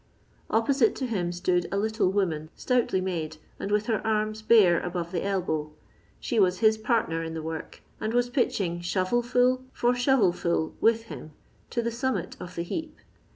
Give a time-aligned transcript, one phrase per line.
[0.49, 5.11] Opposite to him stood a little woman, stoutly made, and with her arms bare above
[5.11, 5.73] the elbow;
[6.19, 10.73] she was his partner in the work, and was pitching shovel full for shovel full
[10.81, 11.33] with him
[11.69, 12.97] to the summit of the heap.